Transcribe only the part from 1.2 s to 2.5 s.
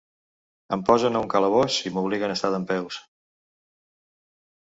un calabós i m’obliguen a